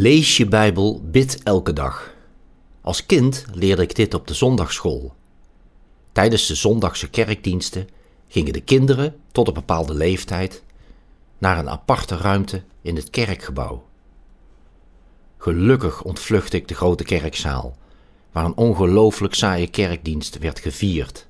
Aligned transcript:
Lees 0.00 0.36
je 0.36 0.46
Bijbel, 0.46 1.00
bid 1.04 1.42
elke 1.42 1.72
dag. 1.72 2.14
Als 2.80 3.06
kind 3.06 3.44
leerde 3.52 3.82
ik 3.82 3.94
dit 3.94 4.14
op 4.14 4.26
de 4.26 4.34
zondagschool. 4.34 5.12
Tijdens 6.12 6.46
de 6.46 6.54
zondagse 6.54 7.10
kerkdiensten 7.10 7.88
gingen 8.28 8.52
de 8.52 8.60
kinderen 8.60 9.16
tot 9.32 9.48
een 9.48 9.54
bepaalde 9.54 9.94
leeftijd 9.94 10.62
naar 11.38 11.58
een 11.58 11.70
aparte 11.70 12.16
ruimte 12.16 12.62
in 12.82 12.96
het 12.96 13.10
kerkgebouw. 13.10 13.84
Gelukkig 15.38 16.02
ontvluchtte 16.02 16.56
ik 16.56 16.68
de 16.68 16.74
grote 16.74 17.04
kerkzaal, 17.04 17.76
waar 18.32 18.44
een 18.44 18.56
ongelooflijk 18.56 19.34
saaie 19.34 19.68
kerkdienst 19.68 20.38
werd 20.38 20.58
gevierd, 20.58 21.26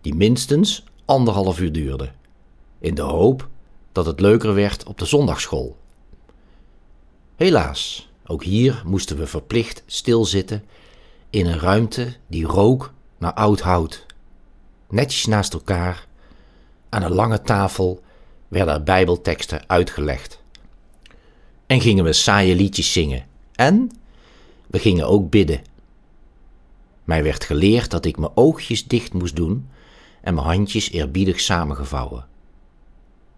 die 0.00 0.14
minstens 0.14 0.84
anderhalf 1.04 1.60
uur 1.60 1.72
duurde, 1.72 2.10
in 2.78 2.94
de 2.94 3.02
hoop 3.02 3.48
dat 3.92 4.06
het 4.06 4.20
leuker 4.20 4.54
werd 4.54 4.84
op 4.84 4.98
de 4.98 5.06
zondagschool. 5.06 5.80
Helaas, 7.42 8.08
ook 8.26 8.44
hier 8.44 8.82
moesten 8.84 9.16
we 9.16 9.26
verplicht 9.26 9.82
stilzitten 9.86 10.64
in 11.30 11.46
een 11.46 11.58
ruimte 11.58 12.16
die 12.26 12.44
rook 12.44 12.92
naar 13.18 13.32
oud 13.32 13.60
hout. 13.60 14.06
Netjes 14.88 15.26
naast 15.26 15.52
elkaar, 15.52 16.06
aan 16.88 17.02
een 17.02 17.12
lange 17.12 17.42
tafel, 17.42 18.02
werden 18.48 18.74
er 18.74 18.82
bijbelteksten 18.82 19.68
uitgelegd. 19.68 20.42
En 21.66 21.80
gingen 21.80 22.04
we 22.04 22.12
saaie 22.12 22.54
liedjes 22.54 22.92
zingen. 22.92 23.26
En 23.52 23.90
we 24.66 24.78
gingen 24.78 25.06
ook 25.06 25.30
bidden. 25.30 25.62
Mij 27.04 27.22
werd 27.22 27.44
geleerd 27.44 27.90
dat 27.90 28.04
ik 28.04 28.18
mijn 28.18 28.32
oogjes 28.34 28.86
dicht 28.86 29.12
moest 29.12 29.36
doen 29.36 29.68
en 30.20 30.34
mijn 30.34 30.46
handjes 30.46 30.90
eerbiedig 30.90 31.40
samengevouwen. 31.40 32.26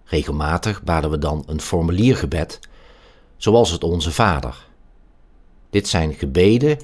Regelmatig 0.05 0.83
baden 0.83 1.11
we 1.11 1.18
dan 1.18 1.42
een 1.46 1.61
formuliergebed 1.61 2.61
zoals 3.45 3.70
het 3.70 3.84
Onze 3.84 4.12
Vader. 4.12 4.67
Dit 5.70 5.89
zijn 5.89 6.14
gebeden 6.14 6.78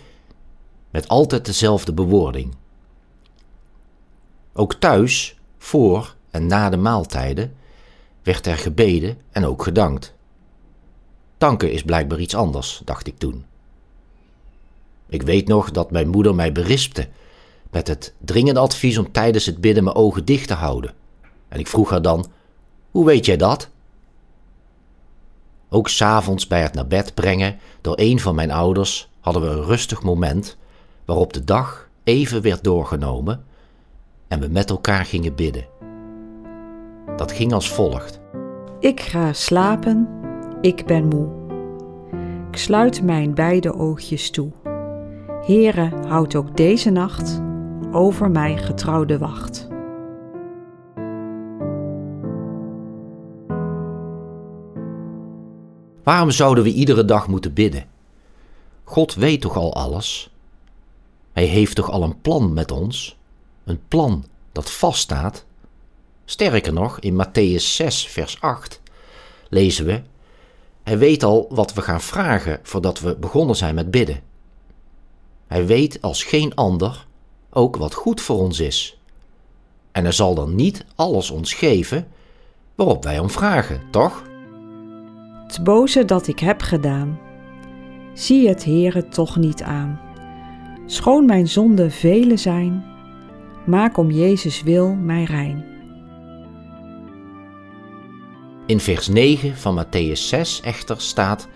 met 0.90 1.08
altijd 1.08 1.44
dezelfde 1.44 1.92
bewoording. 1.92 2.54
Ook 4.52 4.74
thuis, 4.74 5.38
voor 5.58 6.14
en 6.30 6.46
na 6.46 6.70
de 6.70 6.76
maaltijden, 6.76 7.56
werd 8.22 8.46
er 8.46 8.56
gebeden 8.56 9.18
en 9.30 9.44
ook 9.44 9.62
gedankt. 9.62 10.14
Danken 11.38 11.72
is 11.72 11.82
blijkbaar 11.82 12.20
iets 12.20 12.34
anders, 12.34 12.82
dacht 12.84 13.06
ik 13.06 13.18
toen. 13.18 13.44
Ik 15.08 15.22
weet 15.22 15.48
nog 15.48 15.70
dat 15.70 15.90
mijn 15.90 16.08
moeder 16.08 16.34
mij 16.34 16.52
berispte 16.52 17.08
met 17.70 17.86
het 17.86 18.14
dringende 18.18 18.60
advies 18.60 18.98
om 18.98 19.12
tijdens 19.12 19.46
het 19.46 19.60
bidden 19.60 19.84
mijn 19.84 19.96
ogen 19.96 20.24
dicht 20.24 20.48
te 20.48 20.54
houden. 20.54 20.94
En 21.48 21.58
ik 21.58 21.66
vroeg 21.66 21.90
haar 21.90 22.02
dan: 22.02 22.26
Hoe 22.90 23.06
weet 23.06 23.26
jij 23.26 23.36
dat? 23.36 23.70
Ook 25.70 25.88
s'avonds 25.88 26.46
bij 26.46 26.62
het 26.62 26.74
naar 26.74 26.86
bed 26.86 27.14
brengen 27.14 27.58
door 27.80 27.94
een 27.96 28.20
van 28.20 28.34
mijn 28.34 28.50
ouders 28.50 29.10
hadden 29.20 29.42
we 29.42 29.48
een 29.48 29.64
rustig 29.64 30.02
moment 30.02 30.56
waarop 31.04 31.32
de 31.32 31.44
dag 31.44 31.88
even 32.04 32.42
werd 32.42 32.64
doorgenomen 32.64 33.44
en 34.28 34.40
we 34.40 34.48
met 34.48 34.70
elkaar 34.70 35.04
gingen 35.04 35.34
bidden. 35.34 35.66
Dat 37.16 37.32
ging 37.32 37.52
als 37.52 37.70
volgt. 37.70 38.20
Ik 38.80 39.00
ga 39.00 39.32
slapen, 39.32 40.08
ik 40.60 40.86
ben 40.86 41.08
moe. 41.08 41.28
Ik 42.50 42.56
sluit 42.56 43.02
mijn 43.02 43.34
beide 43.34 43.74
oogjes 43.74 44.30
toe. 44.30 44.50
Heere, 45.40 45.90
houd 46.06 46.34
ook 46.34 46.56
deze 46.56 46.90
nacht 46.90 47.40
over 47.92 48.30
mij 48.30 48.56
getrouwde 48.56 49.18
wacht. 49.18 49.69
Waarom 56.10 56.30
zouden 56.30 56.64
we 56.64 56.72
iedere 56.72 57.04
dag 57.04 57.28
moeten 57.28 57.52
bidden? 57.52 57.84
God 58.84 59.14
weet 59.14 59.40
toch 59.40 59.56
al 59.56 59.74
alles? 59.74 60.30
Hij 61.32 61.44
heeft 61.44 61.74
toch 61.74 61.90
al 61.90 62.02
een 62.02 62.20
plan 62.20 62.52
met 62.52 62.70
ons? 62.70 63.16
Een 63.64 63.80
plan 63.88 64.24
dat 64.52 64.70
vaststaat? 64.70 65.44
Sterker 66.24 66.72
nog, 66.72 67.00
in 67.00 67.24
Matthäus 67.24 67.62
6, 67.62 68.06
vers 68.06 68.40
8 68.40 68.80
lezen 69.48 69.86
we: 69.86 70.02
Hij 70.82 70.98
weet 70.98 71.22
al 71.22 71.46
wat 71.50 71.72
we 71.72 71.82
gaan 71.82 72.00
vragen 72.00 72.60
voordat 72.62 73.00
we 73.00 73.16
begonnen 73.16 73.56
zijn 73.56 73.74
met 73.74 73.90
bidden. 73.90 74.20
Hij 75.46 75.66
weet 75.66 76.02
als 76.02 76.22
geen 76.22 76.54
ander 76.54 77.06
ook 77.50 77.76
wat 77.76 77.94
goed 77.94 78.20
voor 78.20 78.38
ons 78.38 78.60
is. 78.60 78.98
En 79.92 80.02
hij 80.02 80.12
zal 80.12 80.34
dan 80.34 80.54
niet 80.54 80.84
alles 80.94 81.30
ons 81.30 81.54
geven 81.54 82.08
waarop 82.74 83.04
wij 83.04 83.18
om 83.18 83.30
vragen, 83.30 83.82
toch? 83.90 84.28
Het 85.50 85.64
boze 85.64 86.04
dat 86.04 86.26
ik 86.26 86.38
heb 86.38 86.62
gedaan, 86.62 87.20
zie 88.14 88.48
het 88.48 88.64
Heere 88.64 89.08
toch 89.08 89.36
niet 89.36 89.62
aan. 89.62 90.00
Schoon 90.86 91.26
mijn 91.26 91.48
zonden 91.48 91.90
vele 91.90 92.36
zijn, 92.36 92.84
maak 93.66 93.96
om 93.96 94.10
Jezus 94.10 94.62
wil 94.62 94.94
mij 94.94 95.24
rein. 95.24 95.64
In 98.66 98.80
vers 98.80 99.08
9 99.08 99.56
van 99.56 99.84
Matthäus 99.84 100.12
6 100.12 100.60
echter 100.60 101.00
staat 101.00 101.48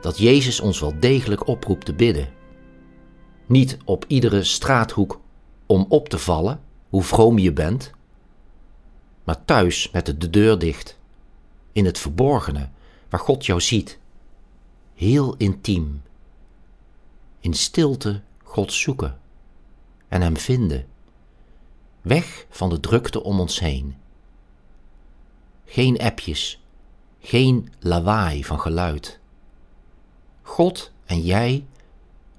dat 0.00 0.18
Jezus 0.18 0.60
ons 0.60 0.80
wel 0.80 0.94
degelijk 1.00 1.46
oproept 1.46 1.84
te 1.84 1.94
bidden. 1.94 2.28
Niet 3.46 3.78
op 3.84 4.04
iedere 4.08 4.42
straathoek 4.42 5.20
om 5.66 5.86
op 5.88 6.08
te 6.08 6.18
vallen, 6.18 6.60
hoe 6.88 7.02
vroom 7.02 7.38
je 7.38 7.52
bent, 7.52 7.90
maar 9.24 9.44
thuis 9.44 9.90
met 9.90 10.20
de 10.20 10.30
deur 10.30 10.58
dicht, 10.58 10.98
in 11.72 11.84
het 11.84 11.98
verborgene, 11.98 12.68
waar 13.14 13.22
God 13.22 13.46
jou 13.46 13.60
ziet. 13.60 13.98
Heel 14.94 15.34
intiem. 15.36 16.02
In 17.40 17.54
stilte 17.54 18.22
God 18.42 18.72
zoeken 18.72 19.18
en 20.08 20.20
Hem 20.20 20.36
vinden. 20.36 20.86
Weg 22.00 22.46
van 22.50 22.68
de 22.68 22.80
drukte 22.80 23.22
om 23.22 23.40
ons 23.40 23.60
heen. 23.60 23.96
Geen 25.64 25.98
appjes, 25.98 26.62
geen 27.20 27.72
lawaai 27.80 28.44
van 28.44 28.60
geluid. 28.60 29.20
God 30.42 30.92
en 31.04 31.20
jij 31.20 31.66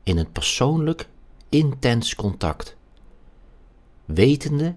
in 0.03 0.17
een 0.17 0.31
persoonlijk, 0.31 1.09
intens 1.49 2.15
contact. 2.15 2.75
Wetende 4.05 4.75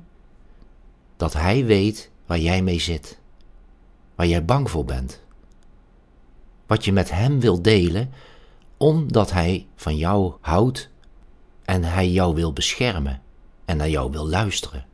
dat 1.16 1.32
Hij 1.32 1.64
weet 1.64 2.10
waar 2.26 2.38
jij 2.38 2.62
mee 2.62 2.80
zit, 2.80 3.18
waar 4.14 4.26
jij 4.26 4.44
bang 4.44 4.70
voor 4.70 4.84
bent 4.84 5.26
wat 6.68 6.84
je 6.84 6.92
met 6.92 7.10
Hem 7.10 7.40
wil 7.40 7.62
delen, 7.62 8.12
omdat 8.76 9.32
Hij 9.32 9.66
van 9.76 9.96
jou 9.96 10.32
houdt 10.40 10.90
en 11.64 11.84
Hij 11.84 12.10
jou 12.10 12.34
wil 12.34 12.52
beschermen 12.52 13.22
en 13.64 13.76
naar 13.76 13.88
jou 13.88 14.10
wil 14.10 14.28
luisteren. 14.28 14.86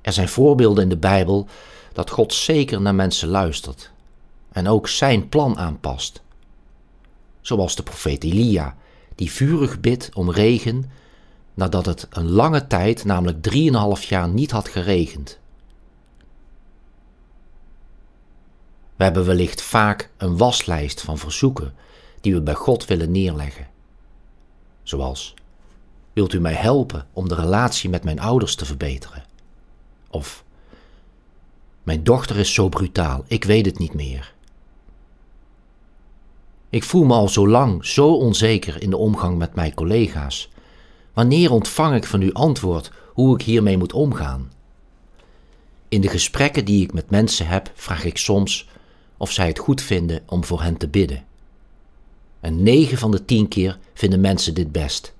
Er 0.00 0.12
zijn 0.12 0.28
voorbeelden 0.28 0.82
in 0.82 0.88
de 0.88 0.96
Bijbel 0.96 1.46
dat 1.92 2.10
God 2.10 2.34
zeker 2.34 2.80
naar 2.80 2.94
mensen 2.94 3.28
luistert 3.28 3.92
en 4.52 4.68
ook 4.68 4.88
Zijn 4.88 5.28
plan 5.28 5.58
aanpast. 5.58 6.22
Zoals 7.40 7.76
de 7.76 7.82
profeet 7.82 8.24
Elia, 8.24 8.76
die 9.14 9.30
vurig 9.30 9.80
bidt 9.80 10.10
om 10.14 10.30
regen 10.30 10.90
nadat 11.54 11.86
het 11.86 12.06
een 12.10 12.30
lange 12.30 12.66
tijd, 12.66 13.04
namelijk 13.04 13.42
drieënhalf 13.42 14.02
jaar, 14.02 14.28
niet 14.28 14.50
had 14.50 14.68
geregend. 14.68 15.38
We 18.96 19.04
hebben 19.04 19.26
wellicht 19.26 19.62
vaak 19.62 20.10
een 20.16 20.36
waslijst 20.36 21.00
van 21.00 21.18
verzoeken 21.18 21.74
die 22.20 22.34
we 22.34 22.40
bij 22.40 22.54
God 22.54 22.84
willen 22.84 23.10
neerleggen. 23.10 23.68
Zoals: 24.82 25.34
Wilt 26.12 26.32
u 26.32 26.40
mij 26.40 26.54
helpen 26.54 27.06
om 27.12 27.28
de 27.28 27.34
relatie 27.34 27.90
met 27.90 28.04
mijn 28.04 28.20
ouders 28.20 28.54
te 28.54 28.64
verbeteren? 28.64 29.24
Of: 30.10 30.44
Mijn 31.82 32.04
dochter 32.04 32.36
is 32.36 32.54
zo 32.54 32.68
brutaal, 32.68 33.24
ik 33.26 33.44
weet 33.44 33.66
het 33.66 33.78
niet 33.78 33.94
meer. 33.94 34.34
Ik 36.70 36.84
voel 36.84 37.04
me 37.04 37.14
al 37.14 37.28
zo 37.28 37.48
lang 37.48 37.84
zo 37.84 38.14
onzeker 38.14 38.82
in 38.82 38.90
de 38.90 38.96
omgang 38.96 39.38
met 39.38 39.54
mijn 39.54 39.74
collega's. 39.74 40.50
Wanneer 41.12 41.52
ontvang 41.52 41.94
ik 41.94 42.04
van 42.04 42.22
u 42.22 42.32
antwoord 42.32 42.90
hoe 43.12 43.34
ik 43.34 43.42
hiermee 43.42 43.76
moet 43.76 43.92
omgaan? 43.92 44.52
In 45.88 46.00
de 46.00 46.08
gesprekken 46.08 46.64
die 46.64 46.82
ik 46.82 46.92
met 46.92 47.10
mensen 47.10 47.46
heb, 47.46 47.70
vraag 47.74 48.04
ik 48.04 48.18
soms 48.18 48.68
of 49.16 49.32
zij 49.32 49.46
het 49.46 49.58
goed 49.58 49.82
vinden 49.82 50.22
om 50.26 50.44
voor 50.44 50.62
hen 50.62 50.76
te 50.76 50.88
bidden. 50.88 51.24
En 52.40 52.62
9 52.62 52.98
van 52.98 53.10
de 53.10 53.24
10 53.24 53.48
keer 53.48 53.78
vinden 53.94 54.20
mensen 54.20 54.54
dit 54.54 54.72
best. 54.72 55.14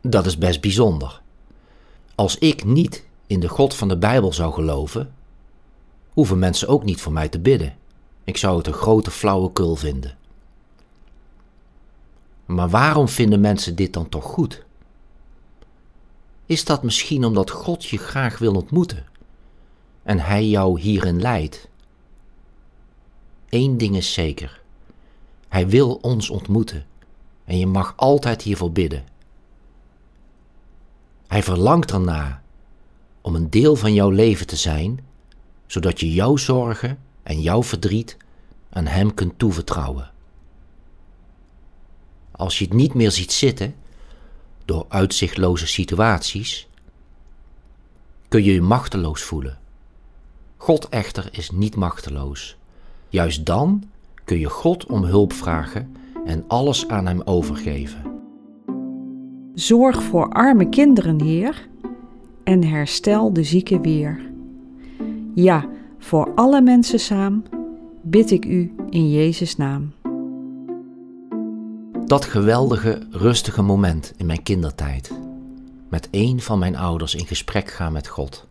Dat 0.00 0.26
is 0.26 0.38
best 0.38 0.60
bijzonder. 0.60 1.22
Als 2.14 2.38
ik 2.38 2.64
niet 2.64 3.04
in 3.26 3.40
de 3.40 3.48
God 3.48 3.74
van 3.74 3.88
de 3.88 3.96
Bijbel 3.98 4.32
zou 4.32 4.52
geloven, 4.52 5.14
hoeven 6.12 6.38
mensen 6.38 6.68
ook 6.68 6.84
niet 6.84 7.00
voor 7.00 7.12
mij 7.12 7.28
te 7.28 7.38
bidden. 7.38 7.76
Ik 8.24 8.36
zou 8.36 8.56
het 8.56 8.66
een 8.66 8.72
grote 8.72 9.10
flauwekul 9.10 9.76
vinden. 9.76 10.16
Maar 12.44 12.68
waarom 12.68 13.08
vinden 13.08 13.40
mensen 13.40 13.76
dit 13.76 13.92
dan 13.92 14.08
toch 14.08 14.24
goed? 14.24 14.64
Is 16.46 16.64
dat 16.64 16.82
misschien 16.82 17.24
omdat 17.24 17.50
God 17.50 17.84
je 17.84 17.98
graag 17.98 18.38
wil 18.38 18.54
ontmoeten 18.54 19.04
en 20.02 20.18
Hij 20.18 20.46
jou 20.46 20.80
hierin 20.80 21.20
leidt? 21.20 21.68
Eén 23.54 23.78
ding 23.78 23.96
is 23.96 24.12
zeker. 24.12 24.60
Hij 25.48 25.68
wil 25.68 25.94
ons 25.94 26.30
ontmoeten 26.30 26.86
en 27.44 27.58
je 27.58 27.66
mag 27.66 27.92
altijd 27.96 28.42
hiervoor 28.42 28.72
bidden. 28.72 29.04
Hij 31.26 31.42
verlangt 31.42 31.90
erna 31.90 32.42
om 33.20 33.34
een 33.34 33.50
deel 33.50 33.76
van 33.76 33.94
jouw 33.94 34.10
leven 34.10 34.46
te 34.46 34.56
zijn, 34.56 35.06
zodat 35.66 36.00
je 36.00 36.12
jouw 36.12 36.36
zorgen 36.36 36.98
en 37.22 37.40
jouw 37.40 37.62
verdriet 37.62 38.16
aan 38.70 38.86
Hem 38.86 39.14
kunt 39.14 39.38
toevertrouwen. 39.38 40.10
Als 42.30 42.58
je 42.58 42.64
het 42.64 42.74
niet 42.74 42.94
meer 42.94 43.10
ziet 43.10 43.32
zitten 43.32 43.74
door 44.64 44.86
uitzichtloze 44.88 45.66
situaties, 45.66 46.68
kun 48.28 48.44
je 48.44 48.52
je 48.52 48.62
machteloos 48.62 49.22
voelen. 49.22 49.58
God 50.56 50.88
echter 50.88 51.28
is 51.32 51.50
niet 51.50 51.76
machteloos. 51.76 52.56
Juist 53.14 53.46
dan 53.46 53.82
kun 54.24 54.38
je 54.38 54.48
God 54.48 54.86
om 54.86 55.04
hulp 55.04 55.32
vragen 55.32 55.96
en 56.24 56.44
alles 56.46 56.88
aan 56.88 57.06
Hem 57.06 57.20
overgeven. 57.24 58.02
Zorg 59.54 60.02
voor 60.02 60.28
arme 60.28 60.68
kinderen, 60.68 61.20
Heer, 61.20 61.68
en 62.44 62.64
herstel 62.64 63.32
de 63.32 63.44
zieke 63.44 63.80
weer. 63.80 64.20
Ja, 65.34 65.68
voor 65.98 66.34
alle 66.34 66.60
mensen 66.60 67.00
samen 67.00 67.44
bid 68.02 68.30
ik 68.30 68.44
u 68.44 68.74
in 68.90 69.10
Jezus' 69.10 69.56
naam. 69.56 69.92
Dat 72.06 72.24
geweldige, 72.24 73.06
rustige 73.10 73.62
moment 73.62 74.12
in 74.16 74.26
mijn 74.26 74.42
kindertijd. 74.42 75.12
Met 75.88 76.08
een 76.10 76.40
van 76.40 76.58
mijn 76.58 76.76
ouders 76.76 77.14
in 77.14 77.26
gesprek 77.26 77.70
gaan 77.70 77.92
met 77.92 78.08
God. 78.08 78.46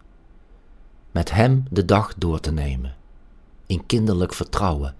Met 1.11 1.31
Hem 1.31 1.63
de 1.69 1.85
dag 1.85 2.13
door 2.17 2.39
te 2.39 2.51
nemen. 2.51 3.01
In 3.65 3.85
kinderlijk 3.85 4.33
vertrouwen. 4.33 4.95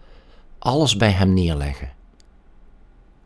Alles 0.59 0.97
bij 0.97 1.11
Hem 1.11 1.33
neerleggen. 1.33 1.91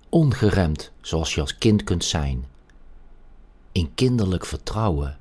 Ongeremd 0.10 0.92
zoals 1.01 1.36
je 1.36 1.42
als 1.42 1.57
kind 1.57 1.84
kunt 1.84 2.04
zijn. 2.04 2.45
In 3.72 3.94
kinderlijk 3.95 4.45
vertrouwen. 4.45 5.18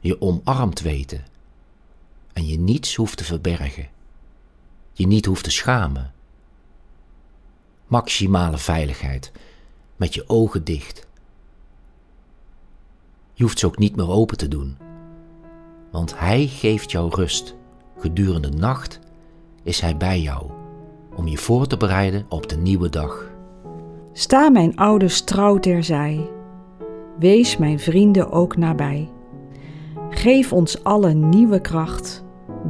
Je 0.00 0.20
omarmd 0.20 0.80
weten. 0.80 1.24
En 2.32 2.46
je 2.46 2.58
niets 2.58 2.94
hoeft 2.94 3.16
te 3.16 3.24
verbergen. 3.24 3.88
Je 4.92 5.06
niet 5.06 5.26
hoeft 5.26 5.44
te 5.44 5.50
schamen 5.50 6.14
maximale 7.86 8.58
veiligheid, 8.58 9.32
met 9.96 10.14
je 10.14 10.28
ogen 10.28 10.64
dicht. 10.64 11.06
Je 13.32 13.42
hoeft 13.42 13.58
ze 13.58 13.66
ook 13.66 13.78
niet 13.78 13.96
meer 13.96 14.08
open 14.08 14.36
te 14.36 14.48
doen, 14.48 14.76
want 15.90 16.18
Hij 16.18 16.46
geeft 16.46 16.90
jou 16.90 17.14
rust. 17.14 17.54
Gedurende 17.98 18.48
de 18.48 18.56
nacht 18.56 18.98
is 19.64 19.80
Hij 19.80 19.96
bij 19.96 20.20
jou 20.20 20.50
om 21.16 21.26
je 21.26 21.38
voor 21.38 21.66
te 21.66 21.76
bereiden 21.76 22.26
op 22.28 22.48
de 22.48 22.56
nieuwe 22.56 22.88
dag. 22.88 23.32
Sta 24.12 24.50
mijn 24.50 24.76
ouders 24.76 25.22
trouw 25.22 25.58
terzij, 25.58 26.30
wees 27.18 27.56
mijn 27.56 27.78
vrienden 27.78 28.30
ook 28.30 28.56
nabij. 28.56 29.10
Geef 30.10 30.52
ons 30.52 30.84
alle 30.84 31.12
nieuwe 31.12 31.60
kracht 31.60 32.24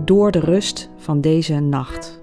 door 0.04 0.30
de 0.30 0.38
rust 0.38 0.90
van 0.96 1.20
deze 1.20 1.60
nacht. 1.60 2.22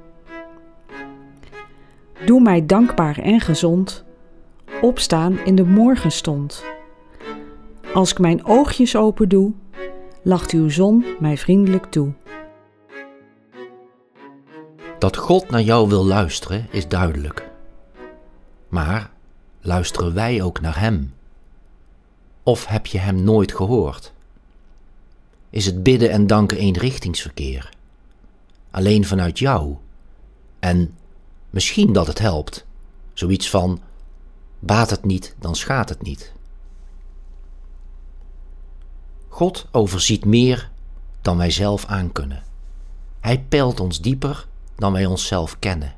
Doe 2.26 2.42
mij 2.42 2.66
dankbaar 2.66 3.18
en 3.18 3.40
gezond, 3.40 4.06
opstaan 4.82 5.40
in 5.46 5.56
de 5.56 5.66
morgenstond. 5.66 6.64
Als 7.94 8.12
ik 8.12 8.20
mijn 8.20 8.46
oogjes 8.46 8.96
open 8.96 9.30
doe, 9.30 9.52
lacht 10.24 10.52
uw 10.52 10.70
zon 10.70 11.06
mij 11.20 11.38
vriendelijk 11.38 11.86
toe. 11.86 12.14
Dat 15.02 15.18
God 15.18 15.50
naar 15.50 15.62
jou 15.62 15.90
wil 15.90 16.06
luisteren 16.06 16.68
is 16.70 16.88
duidelijk. 16.88 17.50
Maar 18.70 19.12
luisteren 19.62 20.14
wij 20.14 20.42
ook 20.42 20.62
naar 20.62 20.80
Hem? 20.80 21.14
Of 22.44 22.66
heb 22.66 22.86
je 22.86 22.98
Hem 22.98 23.24
nooit 23.24 23.56
gehoord? 23.56 24.14
Is 25.50 25.66
het 25.66 25.84
bidden 25.84 26.12
en 26.12 26.28
danken 26.28 26.58
eenrichtingsverkeer? 26.58 27.70
Alleen 28.72 29.06
vanuit 29.06 29.40
jou 29.40 29.76
en 30.60 30.96
Misschien 31.52 31.94
dat 31.94 32.08
het 32.08 32.20
helpt. 32.20 32.66
Zoiets 33.14 33.50
van: 33.50 33.82
baat 34.60 34.90
het 34.90 35.06
niet, 35.06 35.36
dan 35.40 35.56
schaadt 35.56 35.90
het 35.90 36.02
niet. 36.02 36.34
God 39.28 39.68
overziet 39.72 40.26
meer 40.26 40.72
dan 41.22 41.38
wij 41.38 41.52
zelf 41.52 41.86
aankunnen. 41.86 42.44
Hij 43.20 43.40
peilt 43.40 43.80
ons 43.80 44.02
dieper 44.02 44.48
dan 44.76 44.94
wij 44.94 45.06
onszelf 45.06 45.60
kennen. 45.60 45.96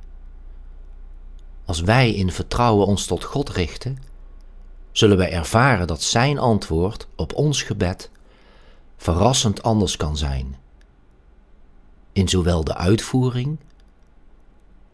Als 1.66 1.82
wij 1.82 2.14
in 2.14 2.32
vertrouwen 2.32 2.88
ons 2.88 3.06
tot 3.06 3.24
God 3.24 3.50
richten, 3.50 3.98
zullen 4.92 5.18
wij 5.18 5.32
ervaren 5.32 5.88
dat 5.88 6.02
Zijn 6.02 6.38
antwoord 6.40 7.08
op 7.16 7.34
ons 7.34 7.62
gebed 7.62 8.12
verrassend 8.98 9.64
anders 9.64 9.98
kan 9.98 10.18
zijn. 10.18 10.56
In 12.12 12.28
zowel 12.30 12.64
de 12.64 12.76
uitvoering 12.76 13.58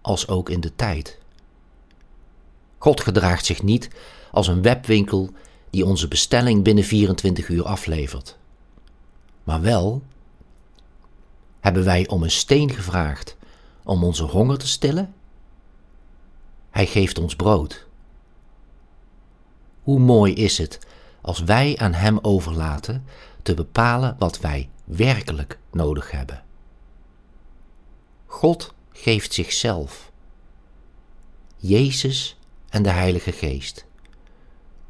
als 0.02 0.28
ook 0.28 0.50
in 0.50 0.60
de 0.60 0.76
tijd. 0.76 1.18
God 2.78 3.02
gedraagt 3.02 3.46
zich 3.46 3.64
niet 3.64 3.90
als 4.32 4.48
een 4.48 4.62
webwinkel 4.62 5.30
die 5.70 5.86
onze 5.86 6.08
bestelling 6.08 6.64
binnen 6.64 6.84
24 6.84 7.48
uur 7.48 7.66
aflevert. 7.66 8.38
Maar 9.44 9.62
wel 9.62 10.02
hebben 11.60 11.84
wij 11.84 12.08
om 12.08 12.24
een 12.24 12.32
steen 12.32 12.70
gevraagd 12.70 13.38
om 13.90 14.04
onze 14.04 14.24
honger 14.24 14.58
te 14.58 14.68
stillen? 14.68 15.14
Hij 16.70 16.86
geeft 16.86 17.20
ons 17.20 17.36
brood. 17.36 17.88
Hoe 19.82 20.00
mooi 20.00 20.34
is 20.34 20.58
het 20.58 20.80
als 21.22 21.40
wij 21.40 21.78
aan 21.78 21.94
Hem 21.94 22.20
overlaten 22.22 23.06
te 23.44 23.54
bepalen 23.54 24.16
wat 24.20 24.40
wij 24.40 24.70
werkelijk 24.84 25.60
nodig 25.72 26.12
hebben. 26.12 26.44
God 28.26 28.74
geeft 28.92 29.34
zichzelf. 29.34 30.12
Jezus 31.58 32.38
en 32.70 32.84
de 32.84 32.90
Heilige 32.92 33.32
Geest. 33.32 33.86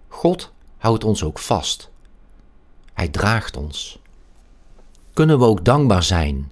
God 0.08 0.52
houdt 0.78 1.04
ons 1.04 1.24
ook 1.24 1.40
vast. 1.40 1.90
Hij 2.94 3.08
draagt 3.08 3.58
ons. 3.58 4.00
Kunnen 5.14 5.40
we 5.40 5.46
ook 5.46 5.66
dankbaar 5.66 6.04
zijn 6.04 6.52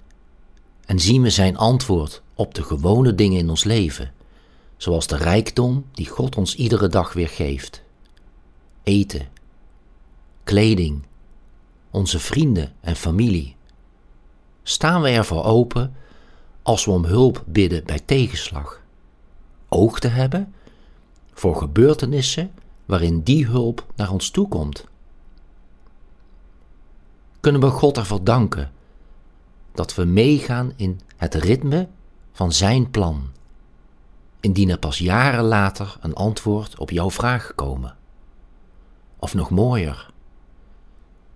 en 0.88 0.98
zien 0.98 1.22
we 1.22 1.30
Zijn 1.30 1.56
antwoord 1.56 2.22
op 2.34 2.54
de 2.54 2.62
gewone 2.62 3.14
dingen 3.14 3.38
in 3.38 3.50
ons 3.50 3.64
leven, 3.64 4.12
zoals 4.76 5.06
de 5.06 5.16
rijkdom 5.16 5.84
die 5.92 6.08
God 6.08 6.36
ons 6.36 6.54
iedere 6.54 6.88
dag 6.88 7.12
weer 7.12 7.28
geeft. 7.28 7.82
Eten, 8.82 9.28
kleding, 10.44 11.02
onze 11.90 12.18
vrienden 12.18 12.72
en 12.80 12.96
familie. 12.96 13.56
Staan 14.62 15.02
we 15.02 15.08
ervoor 15.08 15.44
open 15.44 15.94
als 16.62 16.84
we 16.84 16.90
om 16.90 17.04
hulp 17.04 17.44
bidden 17.46 17.84
bij 17.84 18.00
tegenslag. 18.04 18.82
Oog 19.68 20.00
te 20.00 20.08
hebben 20.08 20.54
voor 21.32 21.56
gebeurtenissen 21.56 22.52
waarin 22.86 23.20
die 23.20 23.46
hulp 23.46 23.86
naar 23.96 24.10
ons 24.10 24.30
toe 24.30 24.48
komt. 24.48 24.84
Kunnen 27.40 27.60
we 27.60 27.68
God 27.68 27.96
ervoor 27.96 28.24
danken 28.24 28.72
dat 29.78 29.94
we 29.94 30.04
meegaan 30.04 30.72
in 30.76 31.00
het 31.16 31.34
ritme 31.34 31.88
van 32.32 32.52
Zijn 32.52 32.90
plan, 32.90 33.30
indien 34.40 34.68
er 34.68 34.78
pas 34.78 34.98
jaren 34.98 35.44
later 35.44 35.96
een 36.00 36.14
antwoord 36.14 36.78
op 36.78 36.90
jouw 36.90 37.10
vraag 37.10 37.52
komen. 37.54 37.96
Of 39.16 39.34
nog 39.34 39.50
mooier, 39.50 40.10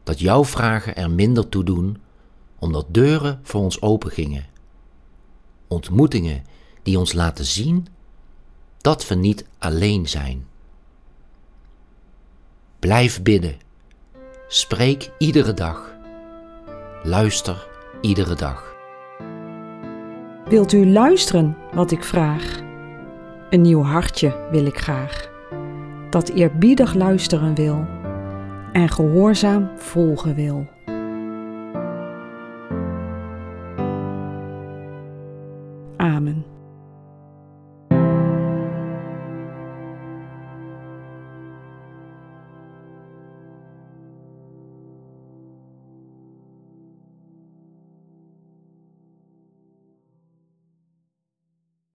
dat 0.02 0.18
jouw 0.18 0.44
vragen 0.44 0.96
er 0.96 1.10
minder 1.10 1.48
toe 1.48 1.64
doen 1.64 2.02
omdat 2.58 2.86
deuren 2.88 3.40
voor 3.42 3.60
ons 3.60 3.82
open 3.82 4.10
gingen 4.10 4.46
ontmoetingen 5.68 6.44
die 6.82 6.98
ons 6.98 7.12
laten 7.12 7.44
zien 7.44 7.86
dat 8.78 9.08
we 9.08 9.14
niet 9.14 9.46
alleen 9.58 10.08
zijn. 10.08 10.46
Blijf 12.78 13.22
bidden. 13.22 13.56
Spreek 14.48 15.10
iedere 15.18 15.54
dag. 15.54 15.94
Luister 17.02 17.70
iedere 18.00 18.34
dag. 18.34 18.74
Wilt 20.44 20.72
u 20.72 20.90
luisteren 20.90 21.56
wat 21.74 21.90
ik 21.90 22.04
vraag? 22.04 22.60
Een 23.50 23.60
nieuw 23.60 23.82
hartje 23.82 24.48
wil 24.50 24.66
ik 24.66 24.78
graag, 24.78 25.30
dat 26.10 26.28
eerbiedig 26.28 26.94
luisteren 26.94 27.54
wil 27.54 27.86
en 28.72 28.88
gehoorzaam 28.88 29.70
volgen 29.76 30.34
wil. 30.34 30.66
Amen. 35.96 36.44